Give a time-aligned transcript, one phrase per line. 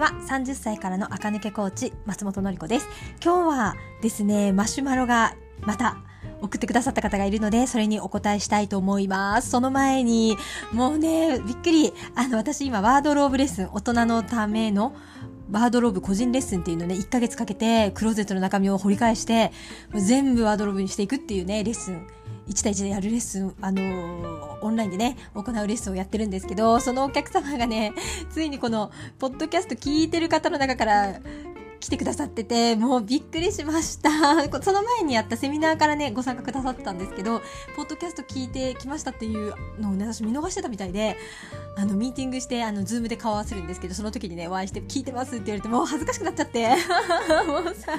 [0.00, 2.88] は30歳からの赤抜けコーチ松本のり子です
[3.22, 5.98] 今日はですねマシュマロがまた
[6.40, 9.50] 送ってくださった方がいるので、それにお答えしたいと思います。
[9.50, 10.38] その前に、
[10.72, 11.92] もうね、びっくり。
[12.14, 14.94] あの、私今、ワードローブレッスン、大人のための、
[15.50, 19.52] ワードローブ個人レッスンっていうのね、1ヶ月かけて、クローゼットの中身を掘り返して、
[19.94, 22.06] 全部ワードローブにしていくっていうね、レッスン
[22.50, 27.92] 1対1でやるレッスン、あのー、オンラインでね、行うレッスンをやってるんですけど、そのお客様がね、
[28.30, 31.20] ついにこの、ポッドキャスト聞いてる方の中から、
[31.80, 34.10] 来てくださってて、もうびっくりしました。
[34.62, 37.40] その前にやったセミナーからね、ご参加くださったんですけど、
[37.74, 41.16] ポッドキャスト聞いてきましたっていうのをね、私見逃してたみたいで、
[41.78, 46.68] あの、ミーティングして、あの、 Zoom で顔合わせるんですけど、その時にね、お会いして聞いてますって言われて、もう恥ずかしくなっちゃって、
[47.48, 47.98] もうさ、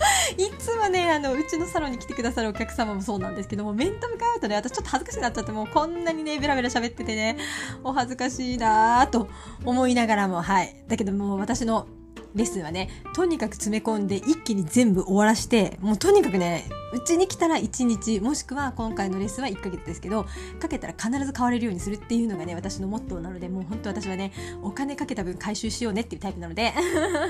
[0.36, 7.36] いつもね、あの、うちのサロンに来てくださるお客様もそうなんですけども、面と向かうとね、私ちょっと恥ずかしくなっちゃって、もうこんなにね、ベラベラ喋っててね、
[7.84, 9.28] お恥ずかしいなぁと
[9.64, 10.84] 思いながらも、はい。
[10.88, 11.86] だけどもう私の
[12.34, 20.26] レッスンはね、とにかく詰め込んで一気に全部終わらして、もうとにかくね、うちに来たら1日、もしくは今回のレッスンは1ヶ月ですけど、
[20.60, 26.72] かけたら必ず買われるようにするっていうのがね、私のモットーなので、もう本当私はね、お金かけた分回収しようねっていうタイプなので、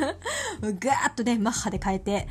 [0.61, 2.29] ガーッとね、マッハで変えて、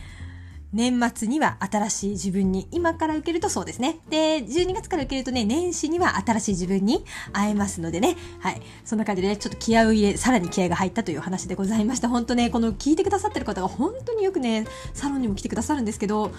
[0.72, 4.00] 年末には新しい自分に、今から受けるとそうですね。
[4.10, 7.04] で、12月から受けるとね、年始には新しい自分に
[7.34, 8.16] 会えますのでね。
[8.40, 8.62] はい。
[8.86, 12.08] そんな感じでね、ちょっと気合を入れ、さらに気合が入ったという話でございました。
[12.08, 16.32] 本当ね、この聞いてくださってる方が本当によくね、サロンにも来てくださるんですけど、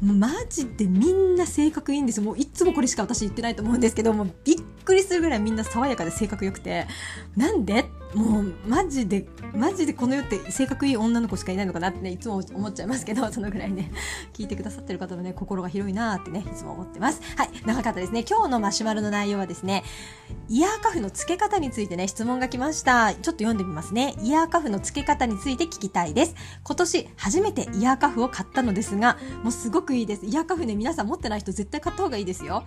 [0.00, 2.20] もうマジでみんな性格いいんです。
[2.20, 6.86] もういつもこれしか私言ってないと思うんですけど、もうびっくりするぐらいみんな爽やかで性格良くて、
[7.36, 7.86] なんで？
[8.14, 13.92] もうマジで、マジでこの世って性格いい女の子しかいないのかなってね、いつも思っちゃいますけど、そのぐらいね、
[14.32, 17.20] 聞いてくださってる方のね、心が広いなーってね、いつも思ってます。
[17.36, 18.24] はい、長かったですね。
[18.26, 19.84] 今日のマシュマロの内容はですね、
[20.48, 23.12] イヤーカフの付け方についてね、質問が来ました。
[23.12, 24.16] ちょっと読んでみますね。
[24.22, 26.34] イヤーカフの付け方について聞きたいです。
[26.64, 30.26] 今年初めてイヤーカフを買ったのですが、もうすごくいいです。
[30.26, 32.64] イヤーカフね、皆さん持ってない人絶対買った方がいいですよ。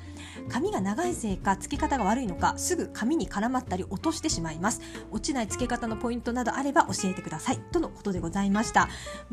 [0.50, 4.82] 髪が長いせいか、付け方が悪いのか、すぐ髪に絡まったり落としてしまいます。
[5.12, 7.59] 落ちない付け方のポイントなどあれば教えてください。
[7.72, 8.90] とのことでございました。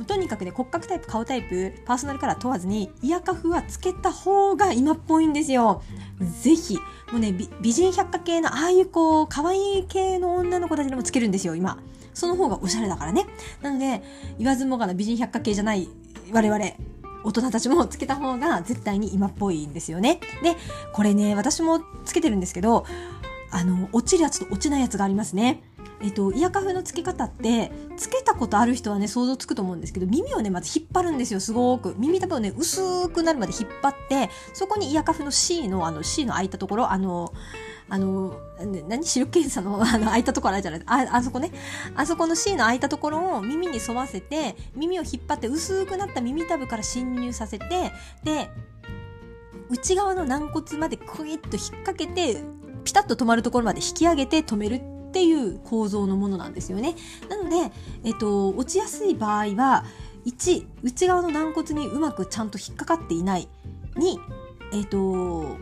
[0.06, 5.82] とにかくね、骨格タイプ、顔タイプ、パーソナルカラー問わずに、イヤーカフは付けた方が今っぽいんですよ。
[6.43, 6.76] ぜひ、
[7.10, 11.78] もうね、美人百科系のああいうこう、可愛い系の女の子たちでもつけるんですよ、今。
[12.12, 13.26] その方がおしゃれだからね。
[13.62, 14.03] なので、
[14.38, 15.88] 言わずもがな美人百科系じゃない
[16.32, 16.65] 我々、
[17.28, 20.19] 大人たちもつけた方が絶対に今っぽいんですよね。
[20.43, 20.56] で、
[20.94, 22.87] これね、私もつけてるんですけど、
[23.50, 25.62] あの、落ちるやつと落ちないやつがありますね。
[26.00, 31.94] えっと、イヤカフの付け方って、つけたことある人はね、想像つくと思うんですけど、耳をね、まず引っ張るんですよ、すごく。
[31.99, 37.34] 耳たぶをね、薄くなるまで引っ張って、そこにイヤカフの C の、あの、C の開いたところ、あの、
[37.91, 38.38] あの、
[38.88, 39.04] 何？
[39.04, 40.82] 視力検査の あの開いたところあるじゃない？
[40.87, 41.50] あ、あそこね。
[41.94, 47.93] あそこの C の開いたところを耳に沿わせて、耳を引っ張って薄くなった耳たぶから侵入させて、
[48.25, 48.50] で、
[49.71, 52.43] 内側の軟骨までクイッと引っ掛けて、
[52.84, 56.94] ピタッと止まるところまで引き上げて止めるっていう構造のものなんですよね。
[57.28, 57.72] なので、
[58.05, 59.84] えっと、落ちやすい場合は、
[60.26, 63.49] 1、内側の軟骨にうまくちゃんと引っかかっていない。
[63.97, 64.16] 2、
[64.72, 65.56] えっと、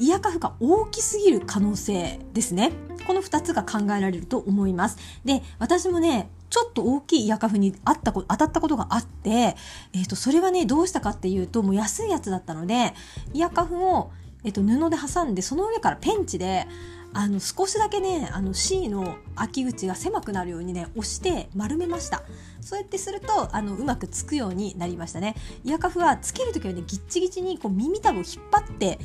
[0.00, 2.72] イヤカフが大きすぎる可能性ですね。
[3.06, 4.98] この2つが考えられると思います。
[5.24, 12.94] で、私もね、ちょっと大きいイヤカフにあった当たったことがあって、えっ、ー、と、それはね、どうしたかっていうと、もう安いやつだったので、
[13.34, 14.10] イヤカフを、
[14.42, 16.66] えっ、ー、と、布で挟んで、その上からペンチで、
[17.12, 22.22] あの少しだけねあの C の開き口が狭くなるようにね押して丸めました
[22.60, 25.34] そうやってするとあのうまくつくようになりましたね
[25.64, 28.98] イヤカフはつける時はねギッチギチにこう耳たぶを引っ張って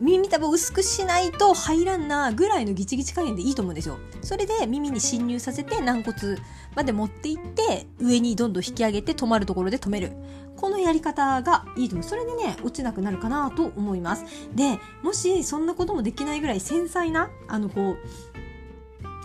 [0.00, 6.38] 耳たぶを薄くしないと入らんなぐらいのギチギチ加減でいいと思うんですよそれで耳に侵入させて軟骨
[6.74, 10.12] まで持っていって上にどんどん引き上げて止まるところで止める
[10.60, 12.06] このやり方がいいと思う。
[12.06, 14.24] それでね、落ちなくなるかなと思います。
[14.54, 17.98] で、もしそんなこともできないぐらい繊細な、あの、こう、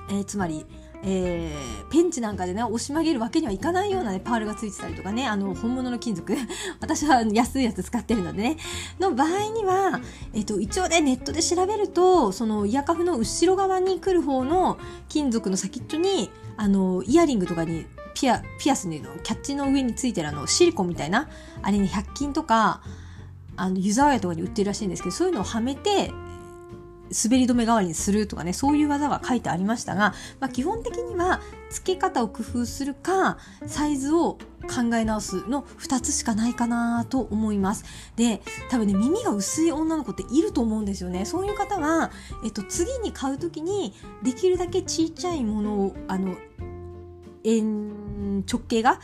[0.10, 0.66] えー、つまり、
[1.08, 6.36] えー、ペンチなんかでね、押し曲げるわけにはいかないようなね、パールがついてたりとかね、あの、本物の金属。
[6.82, 8.58] 私は安いやつ使ってるのでね、
[9.00, 10.02] の場合には、
[10.34, 17.86] えっと、一応ね、ネットで調べると、その、イヤカフの後ろ側に来る方の金属の先っちょに、あの、イヤリングとかに
[18.16, 21.30] ピア、ピアスに、キャッチの上についてるあの、シリコンみたいな、
[21.62, 22.82] あれに100均とか、
[23.58, 26.12] あの、湯沢屋とかに売ってるらしいんですけど、そういうのをはめて、
[27.12, 37.86] 滑り止め代わりにするとかね、そういう技が書いてありましたが、まあ、基本的には付け方を工夫するか、サイズを考え直すの2つしかないかなと思います。
[38.16, 41.26] で、多分ね、耳が薄い女の子っていると思うんですよね。
[41.26, 42.12] そういう方は、
[42.44, 43.94] えっと、次に買う時に、
[44.24, 46.36] できるだけちっちゃいものを、あの、
[47.46, 49.00] 円直径が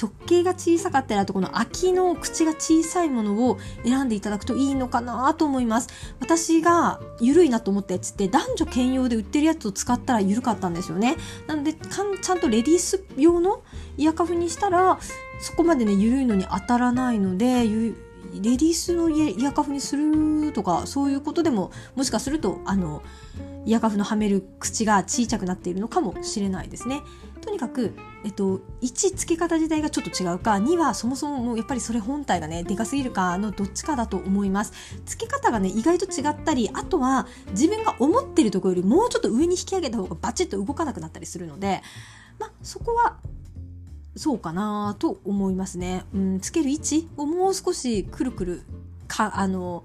[0.00, 5.88] 直径が小さかったりあとこの秋の口が小さいものを選んでいただくといいのかなと思います。
[6.20, 11.16] 私が緩いなと思ったやつって男女兼用で売ってるやつを使ったら緩かったんですよね。
[11.46, 13.62] なのでちゃんとレディース用の
[13.96, 14.98] イヤカフにしたら
[15.40, 23.02] そこまでね緩いのに当たらないのでレディースのイヤカフにするとかそういうことでももしかするとあの
[23.66, 27.02] イヤカフのはめる口が小さくなっているのかもしれないですね。
[27.40, 41.80] とにかく、えっと、1付け方自体がちょっと違うか2はそもそももうやっぱりそれ本体がねでかすぎるかのどっちかだと思います付け方がね意外と違ったりあとは自分が思ってるところよりもうちょっと上に引き上げた方がバチッと動かなくなったりするので
[42.38, 43.16] まあそこは
[44.16, 46.04] そうかなと思いますね。
[46.12, 48.62] うん、つける位置をもう少しくるくる
[49.06, 49.84] かあの、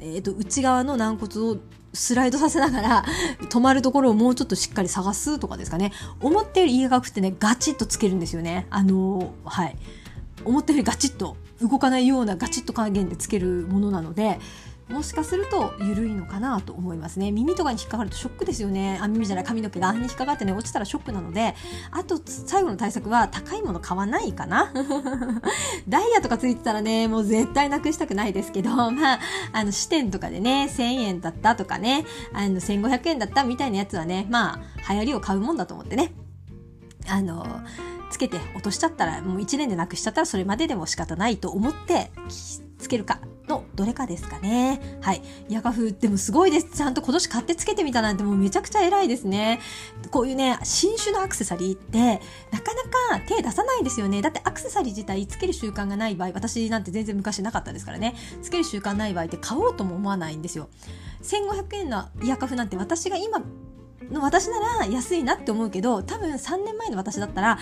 [0.00, 1.58] えーと、内側の軟骨を
[1.92, 3.04] スライドさせながら
[3.50, 5.92] 止まるところをもうちょっとしっかり探すとかですかね。
[6.20, 8.66] 思ったより家がってねガチッとつけるんですよね。
[8.70, 9.76] あのはい。
[10.44, 14.40] 思ったよりガチッと動かないようなガチッと加減でつけるものなので
[14.90, 17.30] もしかすると緩いのかなと思いますね。
[17.30, 18.98] 耳とかに引っかかるとショックですよね。
[19.00, 19.92] あ耳じゃない髪の毛が。
[19.92, 21.54] に引っかかってね落ちたらショックなので。
[21.92, 24.72] あと最後の対策は高いもの買わないかな。
[25.88, 28.70] ダイヤとかついてたらねもう絶対なくしたくないですけど。
[28.90, 29.20] まあ
[29.52, 36.12] あの支店とかでね1000円だったとかねあの1500円だったみたいなやつはねまあ流行りを買うもんだと思ってね。
[37.08, 37.46] あの
[38.10, 42.10] つけて落としちゃったらもう1年でなくしちゃったらそれまででも仕方ないと思って
[42.78, 43.20] つけるか。
[43.50, 44.98] のどれかですかね。
[45.02, 45.22] はい。
[45.48, 46.70] ヤカフでもすごいです。
[46.76, 49.60] ちゃんと今年買ってつけてみたなんてもうめちゃくちゃ偉いですね。
[50.10, 52.20] こういうね、新種のアクセサリーって
[52.50, 52.72] なか
[53.10, 54.22] なか手出さないですよね。
[54.22, 58.14] だってアクセサリー自体つける習慣がない場合、私なんて全然昔なかったですからね。
[58.42, 60.68] つける習慣ない場合って買おうとも思わないんですよ。
[61.22, 63.42] 1500円のイヤカフなんて私が今
[64.10, 67.58] の私なら安いなって思うけど多分3年前の私だったら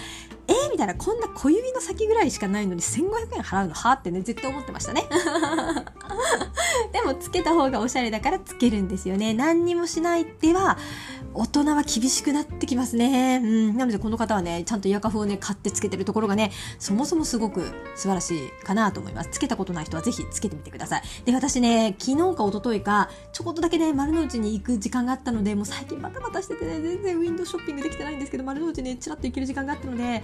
[0.49, 3.75] えー、みたいなこんな小指の先ぐらいしかないのに1500円払うの？
[3.75, 5.05] はってね絶対思ってましたね。
[6.93, 9.35] でもつけた方がおしゃれだからつけるんですよね。
[9.35, 10.79] 何にもしないでは
[11.39, 13.41] 大人は厳しくなってきますね。
[13.41, 13.77] うん。
[13.77, 16.51] なのでこの方はね、ちゃんとイヤカフをね、買ってつけてるところがね、
[16.81, 19.31] そもそもすごく素晴らしいかなと思います。
[19.31, 21.03] つけたことない人はぜひつけてみてください。
[21.25, 30.23] で、私ね、昨日か一昨日か、ちょこっとだけね、丸の内に行く時間があったので、もう最近バタバタしててね、全然ウィンドウショッピングできてないんですけど、丸の内ね、ちらっと行ける時間があったので、行っ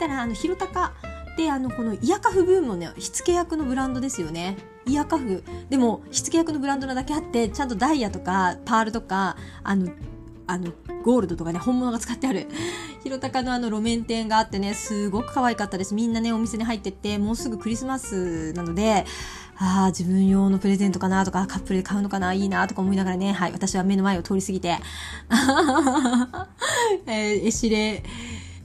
[0.00, 0.92] たら、あの、広高
[1.36, 4.56] で、あの、このイヤカフブームのね、火付け役のブランドですよね。
[4.84, 5.44] イヤカフ。
[5.68, 9.92] でも、火付け役のブランドなだけあって、ちゃんとダイヤとか、パールとか、あの、
[10.46, 10.72] あの、
[11.04, 12.46] ゴールドとかね、本物が使ってある、
[13.02, 15.94] 広高のあの路面店があってね、すごく可愛かったです。
[15.94, 19.04] みんなね、お店に入ってって、もうすぐクリスマスなので、
[19.58, 24.68] ああ、自分用のプレゼントかなとか、カップルで買うのかな、いいなとか思いながらね、はい、私は目の前を通り過ぎて、
[27.06, 28.02] えー、エシレ、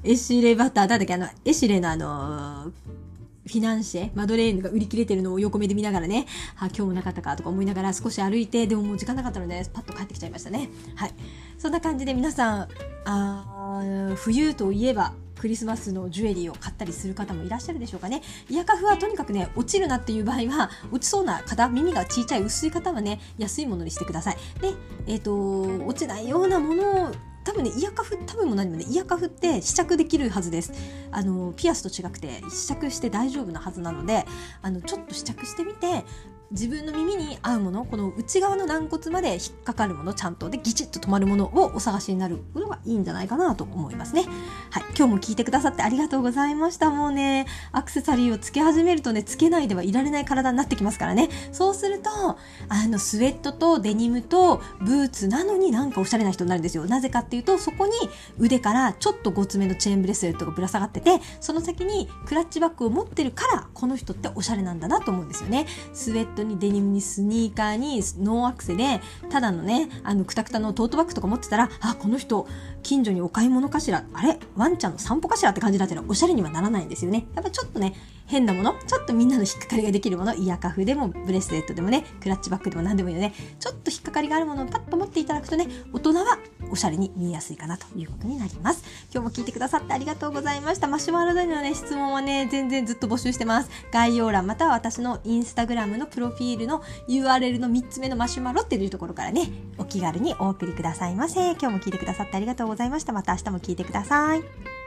[0.03, 3.00] エシレバター、なんだっけ、あの、エシレのあのー、
[3.47, 6.27] フィナンシェ、マドレーヌが売り切れてるのを横目で見ながらね、
[6.57, 10.69] あ、今日もなかったかとか思いながら少し歩いて、でももう時間なかったので、パッと帰ってきちゃいましたね。
[10.95, 11.13] はい。
[11.57, 12.67] そんな感じで皆さん、
[13.05, 13.83] あ
[14.15, 18.21] 冬といえば、クリスマスのジュエリーを買ったりする方もいらっしゃるでしょうかね。
[18.47, 24.37] イヤカフはとにかくね、落ちるなっていう場合は、落ちそうな方、耳が小さい薄い方はね、安いものにしてください。
[24.61, 24.73] で、
[25.07, 27.11] えっ、ー、と、落ちないようなものを
[27.51, 30.71] 多分ねイヤカフ多分も何もねイヤカフって試着できるはずです。
[31.11, 34.25] あのピアスと違くて試着して大丈夫なはずなので
[34.61, 36.05] あのちょっと試着してみて
[36.51, 44.25] 自分の耳に合うものこの内側の軟骨まで引っかかるものちゃんとでギチッと止まるものをお探しになるのがいいんじゃないかなと思いますね。
[44.69, 46.89] はい今日も聞いてくださってありがとうございました。
[46.89, 51.29] もうねアクセサリーをつけ始めるとねつけないではいられない体になってきますからね。
[51.53, 52.09] そうすると
[52.67, 56.85] あのスウェットとデニムとブーツなのになんかおしゃれな人になるんですよ。
[56.85, 57.93] なぜかっていうとそこに
[58.37, 65.65] 腕からちょっとごつめのチェーンブレスレットがぶら下がっててその先にクラッチバッグを持ってるからこの人っておしゃれなんだなと思うんですよね。
[65.93, 72.47] スウェットトにデニムにスニーカーにノーアクセでただのねあのくたくたのトートバッグとか持ってたらあこの人
[72.83, 74.39] 近所にお買い物かしらあれ？
[74.55, 77.27] ワンちゃんの散歩かしらって感じだったらおしゃれにはならないんですよね。
[77.35, 77.93] やっぱちょっとね
[78.31, 86.39] 変なものちょっとみんなの引っかかりができるものイヤカフでもブレスレットでもねクラッチバッグでも何でもいいのでちょっと引っかかりがあるものをパッと持っていただくとね大人は
[86.71, 88.85] おしゃれに見えやすいかなということになります。
[89.13, 90.87] 今日も聞いてくださってありがとうございました。
[90.87, 93.69] マシュマロでのね質問はね全然ずっと募集してます。
[93.91, 101.51] 概要欄または私のインスタグラムのプロフィールの URL の3つ目のマシュマロっていうところからねお気軽にお送りくださいませ。
[101.51, 103.11] 今日も聞いてくださってありがとうございました。
[103.11, 104.80] また明日も聞いてください。